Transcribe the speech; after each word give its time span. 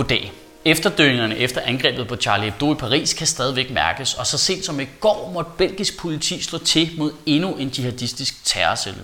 Goddag. 0.00 0.32
Efterdønningerne 0.64 1.36
efter 1.36 1.60
angrebet 1.60 2.08
på 2.08 2.16
Charlie 2.16 2.50
Hebdo 2.50 2.72
i 2.72 2.76
Paris 2.76 3.14
kan 3.14 3.26
stadigvæk 3.26 3.70
mærkes, 3.70 4.14
og 4.14 4.26
så 4.26 4.38
sent 4.38 4.64
som 4.64 4.80
i 4.80 4.84
går 5.00 5.30
måtte 5.34 5.50
belgisk 5.58 5.98
politi 5.98 6.42
slå 6.42 6.58
til 6.58 6.90
mod 6.98 7.12
endnu 7.26 7.54
en 7.54 7.68
jihadistisk 7.68 8.44
terrorcelle. 8.44 9.02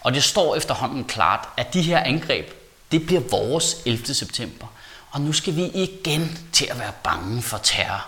Og 0.00 0.14
det 0.14 0.24
står 0.24 0.56
efterhånden 0.56 1.04
klart, 1.04 1.48
at 1.56 1.74
de 1.74 1.82
her 1.82 1.98
angreb, 1.98 2.50
det 2.92 3.06
bliver 3.06 3.20
vores 3.20 3.76
11. 3.86 4.14
september. 4.14 4.66
Og 5.10 5.20
nu 5.20 5.32
skal 5.32 5.56
vi 5.56 5.64
igen 5.64 6.38
til 6.52 6.66
at 6.70 6.78
være 6.78 6.92
bange 7.02 7.42
for 7.42 7.58
terror. 7.58 8.06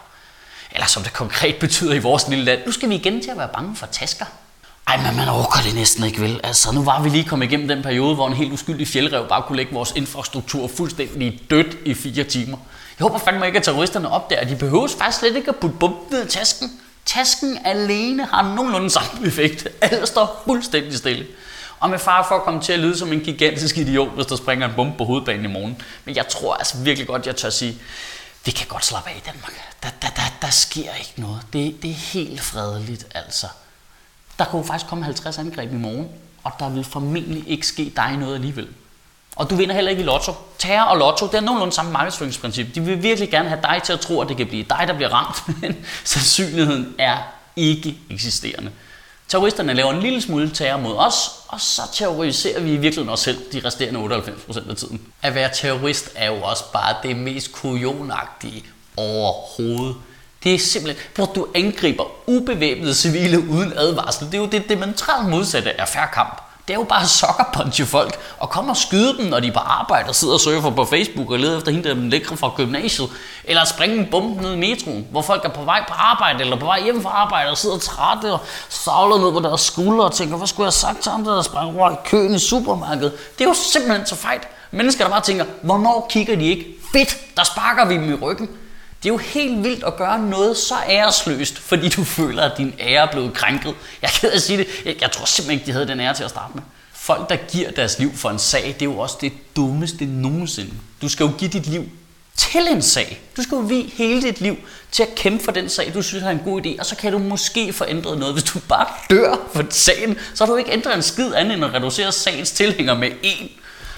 Eller 0.73 0.87
som 0.87 1.03
det 1.03 1.13
konkret 1.13 1.57
betyder 1.57 1.95
i 1.95 1.99
vores 1.99 2.29
lille 2.29 2.45
land, 2.45 2.67
nu 2.67 2.73
skal 2.73 2.89
vi 2.89 2.95
igen 2.95 3.23
til 3.23 3.31
at 3.31 3.39
være 3.39 3.51
bange 3.53 3.77
for 3.77 3.87
tasker. 3.87 4.27
Ej, 4.93 5.03
men 5.03 5.17
man 5.17 5.29
overgår 5.29 5.61
det 5.65 5.75
næsten 5.75 6.05
ikke 6.05 6.21
vel. 6.21 6.41
Altså, 6.43 6.73
nu 6.73 6.83
var 6.83 7.03
vi 7.03 7.09
lige 7.09 7.25
kommet 7.25 7.47
igennem 7.47 7.69
den 7.69 7.83
periode, 7.83 8.15
hvor 8.15 8.29
en 8.29 8.35
helt 8.35 8.53
uskyldig 8.53 8.89
fjeldrev 8.89 9.29
bare 9.29 9.43
kunne 9.43 9.57
lægge 9.57 9.73
vores 9.73 9.93
infrastruktur 9.97 10.71
fuldstændig 10.77 11.41
dødt 11.51 11.77
i 11.85 11.95
fire 11.95 12.25
timer. 12.25 12.59
Jeg 12.99 13.05
håber 13.05 13.19
fandme 13.19 13.47
ikke, 13.47 13.59
at 13.59 13.65
terroristerne 13.65 14.11
opdager, 14.11 14.41
at 14.41 14.49
de 14.49 14.57
behøves 14.57 14.95
faktisk 14.95 15.19
slet 15.19 15.37
ikke 15.37 15.49
at 15.49 15.57
putte 15.57 15.77
bomben 15.77 16.07
ned 16.11 16.27
i 16.27 16.29
tasken. 16.29 16.81
Tasken 17.07 17.59
alene 17.65 18.25
har 18.25 18.55
nogenlunde 18.55 18.91
samme 18.91 19.27
effekt. 19.27 19.69
Alt 19.81 20.09
står 20.09 20.43
fuldstændig 20.47 20.99
stille. 20.99 21.27
Og 21.81 21.91
med 21.91 21.99
far 21.99 22.27
for 22.29 22.35
at 22.35 22.43
komme 22.43 22.61
til 22.61 22.73
at 22.73 22.79
lyde 22.79 22.99
som 22.99 23.13
en 23.13 23.21
gigantisk 23.21 23.79
idiot, 23.79 24.09
hvis 24.15 24.27
der 24.27 24.37
springer 24.37 24.69
en 24.69 24.75
bombe 24.77 24.99
på 24.99 25.05
hovedbanen 25.05 25.45
i 25.45 25.49
morgen. 25.49 25.83
Men 26.05 26.17
jeg 26.17 26.29
tror 26.29 26.55
altså 26.55 26.79
virkelig 26.79 27.07
godt, 27.07 27.27
jeg 27.27 27.37
tør 27.37 27.51
sige, 27.51 27.79
vi 28.45 28.51
kan 28.51 28.67
godt 28.67 28.85
slappe 28.85 29.11
af 29.11 29.17
i 29.17 29.23
Danmark. 29.27 29.53
Der, 29.83 29.89
der, 30.03 30.09
der, 30.09 30.33
der 30.43 30.51
sker 30.51 30.95
ikke 30.99 31.15
noget. 31.17 31.41
Det, 31.53 31.83
det 31.83 31.91
er 31.91 31.95
helt 31.95 32.41
fredeligt, 32.41 33.07
altså. 33.15 33.47
Der 34.43 34.49
kunne 34.49 34.65
faktisk 34.65 34.89
komme 34.89 35.05
50 35.05 35.39
angreb 35.39 35.73
i 35.73 35.77
morgen, 35.77 36.09
og 36.45 36.53
der 36.59 36.69
vil 36.69 36.85
formentlig 36.85 37.45
ikke 37.47 37.67
ske 37.67 37.93
dig 37.97 38.17
noget 38.17 38.35
alligevel. 38.35 38.69
Og 39.37 39.51
du 39.51 39.55
vinder 39.55 39.75
heller 39.75 39.91
ikke 39.91 40.03
i 40.03 40.07
lotto. 40.07 40.33
Terror 40.59 40.85
og 40.85 40.99
lotto, 40.99 41.27
det 41.27 41.35
er 41.35 41.41
nogenlunde 41.41 41.75
samme 41.75 41.93
markedsføringsprincip. 41.93 42.75
De 42.75 42.81
vil 42.81 43.03
virkelig 43.03 43.31
gerne 43.31 43.49
have 43.49 43.61
dig 43.63 43.81
til 43.85 43.93
at 43.93 44.01
tro, 44.01 44.21
at 44.21 44.29
det 44.29 44.37
kan 44.37 44.47
blive 44.47 44.65
dig, 44.71 44.85
der 44.87 44.95
bliver 44.95 45.09
ramt, 45.09 45.43
men 45.63 45.77
sandsynligheden 46.05 46.95
er 46.99 47.17
ikke 47.57 47.99
eksisterende. 48.11 48.71
Terroristerne 49.29 49.75
laver 49.75 49.93
en 49.93 50.01
lille 50.01 50.21
smule 50.21 50.51
terror 50.51 50.81
mod 50.81 50.97
os, 50.97 51.31
og 51.49 51.61
så 51.61 51.83
terroriserer 51.93 52.61
vi 52.61 52.73
i 52.73 52.77
virkeligheden 52.77 53.09
os 53.09 53.21
selv 53.21 53.39
de 53.53 53.63
resterende 53.65 54.19
98% 54.19 54.71
af 54.71 54.77
tiden. 54.77 55.01
At 55.23 55.35
være 55.35 55.51
terrorist 55.55 56.13
er 56.15 56.27
jo 56.27 56.43
også 56.43 56.65
bare 56.73 56.97
det 57.03 57.17
mest 57.17 57.53
kujonagtige 57.53 58.65
overhovedet. 58.97 59.97
Det 60.45 60.55
er 60.55 60.59
simpelthen, 60.59 61.07
hvor 61.15 61.25
du 61.25 61.47
angriber 61.55 62.05
ubevæbnede 62.27 62.95
civile 62.95 63.49
uden 63.51 63.73
advarsel. 63.77 64.27
Det 64.27 64.35
er 64.35 64.39
jo 64.39 64.47
det 64.47 64.69
diametralt 64.69 65.29
modsatte 65.29 65.81
af 65.81 65.89
færre 65.89 66.09
kamp. 66.15 66.43
Det 66.69 66.75
er 66.75 66.79
jo 66.79 66.85
bare 66.85 67.07
sokkerpunche 67.07 67.87
folk 67.87 68.19
og 68.39 68.51
komme 68.51 68.73
og 68.73 68.77
skyde 68.77 69.17
dem, 69.19 69.27
når 69.27 69.41
de 69.41 69.49
er 69.49 69.53
på 69.53 69.59
arbejde 69.59 70.09
og 70.09 70.15
sidder 70.15 70.35
og 70.35 70.41
surfer 70.41 70.71
på 70.71 70.85
Facebook 70.85 71.31
og 71.31 71.39
leder 71.39 71.59
efter 71.59 71.73
hende, 71.73 71.89
der 71.89 71.95
er 71.95 71.99
lækre 71.99 72.37
fra 72.37 72.53
gymnasiet. 72.57 73.09
Eller 73.45 73.65
springe 73.65 73.97
en 73.97 74.07
bombe 74.11 74.43
ned 74.43 74.53
i 74.53 74.57
metroen, 74.57 75.07
hvor 75.11 75.23
folk 75.23 75.45
er 75.45 75.49
på 75.49 75.63
vej 75.65 75.85
på 75.89 75.95
arbejde 75.95 76.41
eller 76.41 76.59
på 76.59 76.67
vej 76.67 76.83
hjem 76.83 77.03
fra 77.03 77.11
arbejde 77.11 77.51
og 77.51 77.59
sidder 77.59 77.79
trætte 77.79 78.33
og 78.33 78.41
savler 78.69 79.19
ned 79.19 79.33
på 79.33 79.49
deres 79.49 79.61
skuldre 79.61 80.05
og 80.05 80.13
tænker, 80.13 80.37
hvad 80.37 80.47
skulle 80.47 80.65
jeg 80.65 80.67
have 80.67 80.95
sagt 80.95 81.03
til 81.03 81.13
ham, 81.13 81.25
der 81.25 81.43
sprang 81.43 81.79
over 81.79 81.91
i 81.91 81.95
køen 82.05 82.35
i 82.35 82.39
supermarkedet? 82.39 83.13
Det 83.39 83.45
er 83.45 83.49
jo 83.49 83.55
simpelthen 83.55 84.07
så 84.07 84.17
fejt. 84.17 84.49
Mennesker, 84.71 85.05
der 85.05 85.11
bare 85.11 85.23
tænker, 85.23 85.45
hvornår 85.63 86.07
kigger 86.11 86.37
de 86.37 86.45
ikke? 86.45 86.67
Fedt, 86.93 87.37
der 87.37 87.45
sparker 87.45 87.85
vi 87.85 87.95
dem 87.95 88.13
i 88.13 88.15
ryggen. 88.15 88.49
Det 89.03 89.09
er 89.09 89.13
jo 89.13 89.19
helt 89.19 89.65
vildt 89.65 89.85
at 89.85 89.97
gøre 89.97 90.19
noget 90.19 90.57
så 90.57 90.75
æresløst, 90.89 91.59
fordi 91.59 91.89
du 91.89 92.05
føler, 92.05 92.43
at 92.43 92.59
din 92.59 92.75
ære 92.81 93.09
er 93.09 93.13
blevet 93.13 93.35
krænket. 93.35 93.75
Jeg 94.03 94.11
kan 94.21 94.31
at 94.31 94.43
sige 94.43 94.59
det. 94.59 94.67
Jeg, 94.85 94.97
jeg 95.01 95.13
tror 95.13 95.25
simpelthen 95.25 95.59
ikke, 95.59 95.67
de 95.67 95.73
havde 95.73 95.89
den 95.89 96.01
ære 96.01 96.15
til 96.15 96.25
at 96.25 96.31
starte 96.31 96.53
med. 96.55 96.63
Folk, 96.93 97.29
der 97.29 97.37
giver 97.37 97.71
deres 97.71 97.99
liv 97.99 98.17
for 98.17 98.31
en 98.31 98.39
sag, 98.39 98.63
det 98.67 98.83
er 98.83 98.87
jo 98.87 98.99
også 98.99 99.17
det 99.21 99.33
dummeste 99.57 100.07
nogensinde. 100.07 100.71
Du 101.03 101.09
skal 101.09 101.25
jo 101.25 101.33
give 101.39 101.51
dit 101.51 101.67
liv 101.67 101.85
til 102.37 102.69
en 102.71 102.83
sag. 102.83 103.21
Du 103.37 103.43
skal 103.43 103.57
jo 103.57 103.61
vie 103.61 103.91
hele 103.93 104.23
dit 104.23 104.41
liv 104.41 104.57
til 104.93 105.03
at 105.03 105.15
kæmpe 105.15 105.45
for 105.45 105.53
den 105.53 105.69
sag, 105.69 105.91
du 105.95 106.03
synes 106.03 106.25
er 106.25 106.31
en 106.31 106.41
god 106.45 106.67
idé, 106.67 106.79
og 106.79 106.87
så 106.87 106.97
kan 106.97 107.13
du 107.13 107.19
måske 107.19 107.73
få 107.73 107.85
ændret 107.89 108.19
noget. 108.19 108.35
Hvis 108.35 108.45
du 108.45 108.59
bare 108.69 108.87
dør 109.11 109.37
for 109.55 109.65
sagen, 109.71 110.19
så 110.35 110.45
har 110.45 110.53
du 110.53 110.57
ikke 110.57 110.73
ændret 110.73 110.95
en 110.95 111.03
skid 111.03 111.35
andet 111.35 111.55
end 111.55 111.65
at 111.65 111.75
reducere 111.75 112.13
sagens 112.13 112.51
tilhænger 112.51 112.95
med 112.95 113.11
en. 113.23 113.51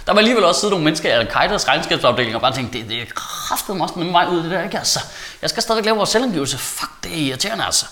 Der 0.06 0.12
var 0.12 0.18
alligevel 0.18 0.44
også 0.44 0.60
siddet 0.60 0.72
nogle 0.72 0.84
mennesker 0.84 1.08
i 1.08 1.12
Al-Qaidas 1.12 1.68
regnskabsafdeling 1.68 2.34
og 2.34 2.40
bare 2.40 2.54
tænkte, 2.54 2.78
det, 2.78 2.88
det 2.88 3.00
er 3.00 3.04
kraftet 3.14 3.80
også 3.80 3.94
med 3.98 4.06
mig 4.06 4.28
ud 4.30 4.42
det 4.42 4.50
der, 4.50 4.62
ikke? 4.62 4.78
Altså, 4.78 5.00
jeg 5.42 5.50
skal 5.50 5.62
stadig 5.62 5.84
lave 5.84 5.96
vores 5.96 6.10
selvangivelse. 6.10 6.58
Fuck, 6.58 6.90
det 7.04 7.12
er 7.12 7.16
irriterende 7.16 7.64
altså. 7.64 7.86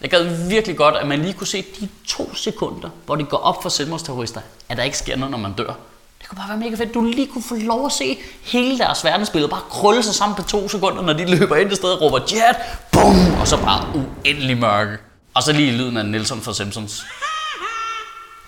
Jeg 0.00 0.10
gad 0.10 0.48
virkelig 0.48 0.76
godt, 0.76 0.96
at 0.96 1.06
man 1.06 1.22
lige 1.22 1.32
kunne 1.32 1.46
se 1.46 1.64
de 1.80 1.88
to 2.08 2.34
sekunder, 2.34 2.88
hvor 3.06 3.16
det 3.16 3.28
går 3.28 3.36
op 3.36 3.62
for 3.62 3.68
selvmordsterrorister, 3.68 4.40
at 4.68 4.76
der 4.76 4.82
ikke 4.82 4.98
sker 4.98 5.16
noget, 5.16 5.30
når 5.30 5.38
man 5.38 5.52
dør. 5.52 5.72
Det 6.20 6.28
kunne 6.28 6.36
bare 6.36 6.48
være 6.48 6.58
mega 6.58 6.74
fedt. 6.74 6.94
Du 6.94 7.04
lige 7.04 7.26
kunne 7.26 7.44
få 7.44 7.54
lov 7.54 7.86
at 7.86 7.92
se 7.92 8.18
hele 8.42 8.78
deres 8.78 9.04
verdensbillede 9.04 9.50
bare 9.50 9.60
krølle 9.70 10.02
sig 10.02 10.14
sammen 10.14 10.36
på 10.36 10.42
to 10.42 10.68
sekunder, 10.68 11.02
når 11.02 11.12
de 11.12 11.36
løber 11.36 11.56
ind 11.56 11.72
i 11.72 11.74
stedet 11.74 11.94
og 11.94 12.02
råber 12.02 12.18
jihad, 12.32 12.54
bum, 12.92 13.40
og 13.40 13.48
så 13.48 13.56
bare 13.56 13.86
uendelig 13.94 14.58
mørke. 14.58 14.98
Og 15.34 15.42
så 15.42 15.52
lige 15.52 15.72
lyden 15.72 15.96
af 15.96 16.06
Nelson 16.06 16.40
fra 16.40 16.54
Simpsons. 16.54 17.04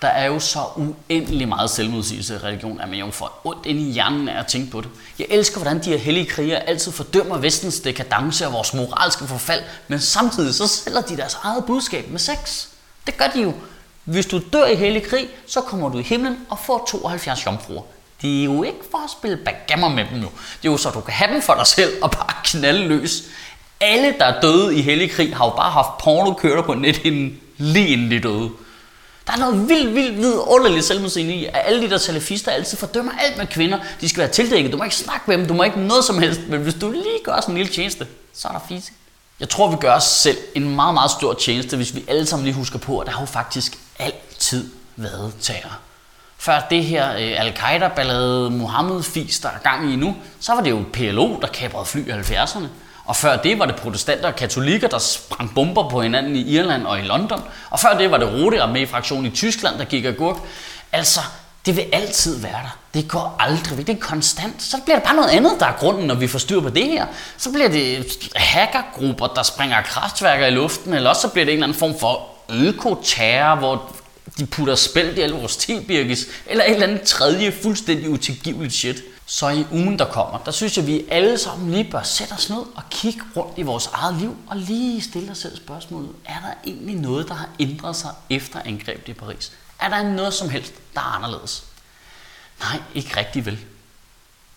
Der 0.01 0.07
er 0.07 0.25
jo 0.25 0.39
så 0.39 0.59
uendelig 0.75 1.47
meget 1.47 1.69
selvmodsigelse 1.69 2.33
i 2.33 2.37
religion, 2.37 2.81
at 2.81 2.89
man 2.89 2.99
jo 2.99 3.11
får 3.11 3.41
ondt 3.43 3.65
ind 3.65 3.79
i 3.79 3.91
hjernen 3.91 4.29
af 4.29 4.39
at 4.39 4.47
tænke 4.47 4.71
på 4.71 4.81
det. 4.81 4.89
Jeg 5.19 5.27
elsker, 5.29 5.57
hvordan 5.57 5.83
de 5.83 5.89
her 5.89 5.97
hellige 5.97 6.25
krigere 6.25 6.59
altid 6.69 6.91
fordømmer 6.91 7.37
vestens 7.37 7.79
dekadence 7.79 8.47
og 8.47 8.53
vores 8.53 8.73
moralske 8.73 9.27
forfald, 9.27 9.63
men 9.87 9.99
samtidig 9.99 10.53
så 10.55 10.67
sælger 10.67 11.01
de 11.01 11.17
deres 11.17 11.37
eget 11.43 11.65
budskab 11.65 12.09
med 12.09 12.19
sex. 12.19 12.67
Det 13.07 13.17
gør 13.17 13.27
de 13.27 13.41
jo. 13.41 13.53
Hvis 14.03 14.25
du 14.25 14.41
dør 14.53 14.65
i 14.65 14.75
hellig 14.75 15.03
krig, 15.03 15.27
så 15.47 15.61
kommer 15.61 15.89
du 15.89 15.99
i 15.99 16.01
himlen 16.01 16.37
og 16.49 16.59
får 16.59 16.85
72 16.89 17.45
jomfruer. 17.45 17.81
Det 18.21 18.39
er 18.39 18.43
jo 18.43 18.63
ikke 18.63 18.79
for 18.91 18.97
at 18.97 19.09
spille 19.09 19.37
backgammon 19.37 19.95
med 19.95 20.05
dem 20.11 20.17
nu. 20.19 20.27
Det 20.61 20.67
er 20.67 20.71
jo 20.71 20.77
så, 20.77 20.89
du 20.89 21.01
kan 21.01 21.13
have 21.13 21.33
dem 21.33 21.41
for 21.41 21.53
dig 21.53 21.67
selv 21.67 21.93
og 22.01 22.11
bare 22.11 22.33
knalde 22.43 22.87
løs. 22.87 23.23
Alle, 23.81 24.15
der 24.19 24.25
er 24.25 24.41
døde 24.41 24.75
i 24.75 24.81
hellig 24.81 25.11
krig, 25.11 25.35
har 25.35 25.45
jo 25.45 25.51
bare 25.51 25.71
haft 25.71 25.97
porno 25.99 26.33
kørt 26.33 26.65
på 26.65 26.73
nethinden 26.73 27.39
lige 27.57 27.87
inden 27.87 28.11
de 28.11 28.19
døde. 28.19 28.49
Der 29.27 29.33
er 29.33 29.37
noget 29.37 29.69
vildt, 29.69 29.95
vildt, 29.95 30.17
vidunderligt 30.17 30.85
selvmodsigende 30.85 31.35
i, 31.35 31.45
at 31.45 31.61
alle 31.65 31.81
de 31.81 31.89
der 31.89 31.97
salafister 31.97 32.51
altid 32.51 32.77
fordømmer 32.77 33.11
alt 33.19 33.37
med 33.37 33.47
kvinder. 33.47 33.79
De 34.01 34.09
skal 34.09 34.19
være 34.19 34.31
tildækket, 34.31 34.71
du 34.71 34.77
må 34.77 34.83
ikke 34.83 34.95
snakke 34.95 35.23
med 35.27 35.37
dem, 35.37 35.47
du 35.47 35.53
må 35.53 35.63
ikke 35.63 35.79
noget 35.79 36.05
som 36.05 36.19
helst. 36.19 36.41
Men 36.49 36.61
hvis 36.61 36.73
du 36.73 36.91
lige 36.91 37.19
gør 37.23 37.41
sådan 37.41 37.51
en 37.51 37.57
lille 37.57 37.73
tjeneste, 37.73 38.07
så 38.33 38.47
er 38.47 38.51
der 38.51 38.59
fise. 38.69 38.91
Jeg 39.39 39.49
tror, 39.49 39.71
vi 39.71 39.75
gør 39.75 39.93
os 39.93 40.03
selv 40.03 40.37
en 40.55 40.75
meget, 40.75 40.93
meget 40.93 41.11
stor 41.11 41.33
tjeneste, 41.33 41.77
hvis 41.77 41.95
vi 41.95 42.05
alle 42.07 42.25
sammen 42.25 42.45
lige 42.45 42.55
husker 42.55 42.79
på, 42.79 42.99
at 42.99 43.07
der 43.07 43.13
har 43.13 43.19
jo 43.19 43.25
faktisk 43.25 43.77
altid 43.99 44.69
været 44.95 45.33
terror. 45.41 45.79
Før 46.37 46.67
det 46.69 46.83
her 46.83 47.11
øh, 47.11 47.39
Al-Qaida-ballade 47.39 48.49
Mohammed-fis, 48.49 49.39
der 49.39 49.49
er 49.49 49.57
gang 49.63 49.93
i 49.93 49.95
nu, 49.95 50.15
så 50.39 50.53
var 50.53 50.61
det 50.61 50.71
jo 50.71 50.83
PLO, 50.93 51.39
der 51.41 51.47
kaprede 51.47 51.85
fly 51.85 52.07
i 52.07 52.11
70'erne. 52.11 52.65
Og 53.05 53.15
før 53.15 53.37
det 53.37 53.59
var 53.59 53.65
det 53.65 53.75
protestanter 53.75 54.27
og 54.27 54.35
katolikker, 54.35 54.87
der 54.87 54.97
sprang 54.97 55.55
bomber 55.55 55.89
på 55.89 56.01
hinanden 56.01 56.35
i 56.35 56.41
Irland 56.41 56.85
og 56.85 56.99
i 56.99 57.01
London. 57.01 57.43
Og 57.69 57.79
før 57.79 57.97
det 57.97 58.11
var 58.11 58.17
det 58.17 58.27
Rote 58.33 58.63
armé-fraktion 58.63 59.25
i 59.25 59.29
Tyskland, 59.29 59.77
der 59.77 59.85
gik 59.85 60.05
agurk. 60.05 60.37
Altså, 60.91 61.19
det 61.65 61.75
vil 61.75 61.85
altid 61.93 62.41
være 62.41 62.51
der. 62.51 62.77
Det 62.93 63.07
går 63.07 63.35
aldrig 63.39 63.77
væk. 63.77 63.87
Det 63.87 63.95
er 63.95 63.99
konstant. 63.99 64.63
Så 64.63 64.77
bliver 64.83 64.95
det 64.95 65.03
bare 65.03 65.15
noget 65.15 65.29
andet, 65.29 65.51
der 65.59 65.65
er 65.65 65.73
grunden, 65.79 66.07
når 66.07 66.15
vi 66.15 66.27
får 66.27 66.39
styr 66.39 66.61
på 66.61 66.69
det 66.69 66.85
her. 66.85 67.05
Så 67.37 67.51
bliver 67.51 67.69
det 67.69 68.05
hackergrupper, 68.35 69.27
der 69.27 69.43
springer 69.43 69.81
kraftværker 69.81 70.47
i 70.47 70.51
luften, 70.51 70.93
eller 70.93 71.09
også 71.09 71.21
så 71.21 71.27
bliver 71.27 71.45
det 71.45 71.51
en 71.51 71.57
eller 71.57 71.67
anden 71.67 71.79
form 71.79 71.99
for 71.99 72.27
økoterror, 72.49 73.55
hvor 73.55 73.91
de 74.37 74.45
putter 74.45 74.75
spæld 74.75 75.17
i 75.17 75.21
alle 75.21 75.35
vores 75.35 75.57
tebirkes, 75.57 76.25
eller 76.47 76.63
et 76.63 76.71
eller 76.71 76.87
andet 76.87 77.01
tredje 77.01 77.53
fuldstændig 77.63 78.09
utilgiveligt 78.09 78.73
shit. 78.73 79.03
Så 79.25 79.49
i 79.49 79.65
ugen, 79.71 79.99
der 79.99 80.05
kommer, 80.05 80.37
der 80.37 80.51
synes 80.51 80.77
jeg, 80.77 80.83
at 80.83 80.87
vi 80.87 81.05
alle 81.09 81.37
sammen 81.37 81.71
lige 81.71 81.91
bør 81.91 82.03
sætte 82.03 82.33
os 82.33 82.49
ned 82.49 82.57
og 82.57 82.83
kigge 82.89 83.21
rundt 83.35 83.57
i 83.57 83.61
vores 83.61 83.87
eget 83.93 84.15
liv 84.15 84.37
og 84.47 84.57
lige 84.57 85.01
stille 85.01 85.31
os 85.31 85.37
selv 85.37 85.57
spørgsmålet, 85.57 86.09
er 86.25 86.39
der 86.39 86.53
egentlig 86.65 86.95
noget, 86.95 87.27
der 87.27 87.33
har 87.33 87.49
ændret 87.59 87.95
sig 87.95 88.11
efter 88.29 88.59
angrebet 88.65 89.07
i 89.07 89.13
Paris? 89.13 89.51
Er 89.79 89.89
der 89.89 90.03
noget 90.03 90.33
som 90.33 90.49
helst, 90.49 90.73
der 90.93 90.99
er 90.99 91.15
anderledes? 91.15 91.63
Nej, 92.59 92.81
ikke 92.93 93.17
rigtig 93.17 93.45
vel. 93.45 93.59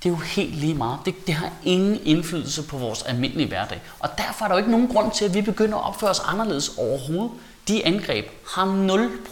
Det 0.03 0.09
er 0.09 0.11
jo 0.11 0.17
helt 0.17 0.55
lige 0.55 0.75
meget. 0.75 0.99
Det, 1.05 1.27
det 1.27 1.35
har 1.35 1.51
ingen 1.65 2.01
indflydelse 2.05 2.63
på 2.63 2.79
vores 2.79 3.03
almindelige 3.03 3.49
hverdag. 3.49 3.83
Og 3.99 4.09
derfor 4.19 4.45
er 4.45 4.49
der 4.49 4.55
jo 4.55 4.59
ikke 4.59 4.71
nogen 4.71 4.89
grund 4.89 5.13
til, 5.13 5.25
at 5.25 5.35
vi 5.35 5.43
begynder 5.43 5.79
at 5.79 5.85
opføre 5.85 6.11
os 6.11 6.21
anderledes 6.21 6.69
overhovedet. 6.79 7.31
De 7.69 7.87
angreb 7.87 8.27
har 8.47 8.67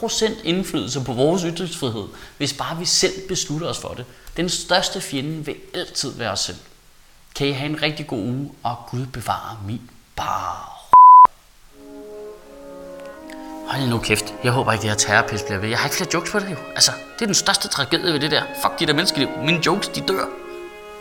0% 0.05 0.43
indflydelse 0.44 1.05
på 1.05 1.12
vores 1.12 1.43
ytringsfrihed, 1.43 2.05
hvis 2.37 2.53
bare 2.53 2.79
vi 2.79 2.85
selv 2.85 3.29
beslutter 3.29 3.69
os 3.69 3.79
for 3.79 3.88
det. 3.88 4.05
Den 4.37 4.49
største 4.49 5.00
fjende 5.00 5.44
vil 5.44 5.56
altid 5.75 6.12
være 6.12 6.31
os 6.31 6.41
selv. 6.41 6.56
Kan 7.35 7.47
I 7.47 7.50
have 7.50 7.71
en 7.71 7.83
rigtig 7.83 8.06
god 8.06 8.19
uge, 8.19 8.53
og 8.62 8.77
Gud 8.91 9.06
bevare 9.06 9.59
min 9.67 9.91
bar. 10.17 10.73
Hold 13.69 13.88
nu 13.88 13.99
kæft. 13.99 14.35
Jeg 14.44 14.53
håber 14.53 14.73
ikke, 14.73 14.83
det 14.83 14.91
her 14.91 14.97
terrorpis 14.97 15.43
bliver 15.43 15.59
ved. 15.59 15.69
Jeg 15.69 15.79
har 15.79 15.87
ikke 15.87 15.97
flere 15.97 16.11
jokes 16.15 16.31
på 16.31 16.38
det 16.38 16.50
jo. 16.50 16.56
Altså, 16.75 16.93
det 17.15 17.23
er 17.23 17.27
den 17.27 17.35
største 17.35 17.69
tragedie 17.69 18.12
ved 18.12 18.21
det 18.21 18.31
der. 18.31 18.43
Fuck 18.62 18.79
de 18.79 18.87
der 18.87 18.94
menneskeliv. 18.94 19.29
Mine 19.44 19.67
jokes, 19.67 19.88
de 19.88 20.00
dør. 20.00 20.45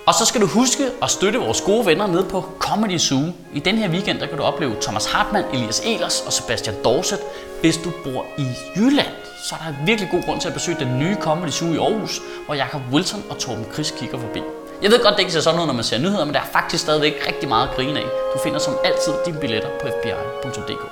Og 0.07 0.13
så 0.13 0.25
skal 0.25 0.42
du 0.42 0.48
huske 0.48 0.84
at 1.04 1.10
støtte 1.10 1.40
vores 1.40 1.62
gode 1.62 1.86
venner 1.86 2.07
ned 2.07 2.24
på 2.24 2.42
Comedy 2.60 2.98
Zoo. 2.98 3.25
I 3.54 3.60
den 3.60 3.78
her 3.78 3.90
weekend 3.90 4.19
der 4.19 4.28
kan 4.28 4.38
du 4.38 4.44
opleve 4.44 4.75
Thomas 4.81 5.06
Hartmann, 5.12 5.46
Elias 5.54 5.81
Elers 5.86 6.22
og 6.22 6.34
Sebastian 6.34 6.75
Dorset. 6.84 7.19
Hvis 7.62 7.78
du 7.78 7.92
bor 8.04 8.25
i 8.38 8.48
Jylland, 8.75 9.13
så 9.50 9.56
er 9.56 9.63
der 9.68 9.86
virkelig 9.86 10.10
god 10.12 10.24
grund 10.24 10.42
til 10.42 10.48
at 10.48 10.54
besøge 10.54 10.78
den 10.80 11.00
nye 11.00 11.16
Comedy 11.16 11.50
Zoo 11.50 11.74
i 11.74 11.78
Aarhus, 11.78 12.22
hvor 12.46 12.56
Jacob 12.56 12.81
Wilson 12.94 13.24
og 13.30 13.38
Torben 13.38 13.66
Chris 13.74 13.92
kigger 13.92 14.19
forbi. 14.19 14.42
Jeg 14.81 14.92
ved 14.92 15.04
godt, 15.04 15.13
det 15.13 15.19
ikke 15.19 15.31
ser 15.31 15.40
sådan 15.40 15.60
ud, 15.62 15.66
når 15.66 15.74
man 15.74 15.84
ser 15.84 16.00
nyheder, 16.00 16.25
men 16.25 16.34
der 16.34 16.40
er 16.40 16.51
faktisk 16.60 16.84
stadigvæk 16.84 17.16
rigtig 17.28 17.50
meget 17.50 17.68
at 17.68 17.75
grine 17.75 18.00
af. 18.00 18.06
Du 18.34 18.40
finder 18.44 18.60
som 18.60 18.74
altid 18.84 19.13
dine 19.25 19.40
billetter 19.40 19.69
på 19.81 19.88
fbi.dk. 19.88 20.84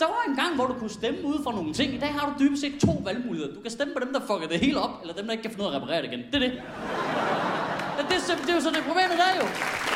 Der 0.00 0.06
var 0.06 0.22
en 0.28 0.36
gang, 0.36 0.54
hvor 0.54 0.66
du 0.66 0.74
kunne 0.80 0.90
stemme 0.90 1.18
ud 1.24 1.38
for 1.44 1.52
nogle 1.52 1.72
ting. 1.74 1.94
I 1.94 1.98
dag 1.98 2.08
har 2.18 2.26
du 2.26 2.44
dybest 2.44 2.62
set 2.62 2.74
to 2.86 3.02
valgmuligheder. 3.04 3.54
Du 3.54 3.60
kan 3.60 3.70
stemme 3.70 3.92
på 3.94 4.00
dem, 4.04 4.12
der 4.12 4.20
fucker 4.20 4.48
det 4.48 4.60
hele 4.60 4.80
op, 4.80 4.90
eller 5.02 5.14
dem, 5.14 5.24
der 5.24 5.32
ikke 5.32 5.42
kan 5.42 5.50
finde 5.50 5.64
ud 5.64 5.68
af 5.68 5.76
at 5.76 5.82
reparere 5.82 6.02
det 6.02 6.08
igen. 6.12 6.22
Det 6.32 6.34
er 6.34 6.44
det. 6.48 6.52
Det, 8.12 8.20
det, 8.28 8.38
det 8.46 8.50
er 8.50 8.54
jo 8.54 8.60
så 8.60 8.70
det 8.70 8.84
problemet 8.84 9.18
der 9.18 9.40
jo. 9.40 9.91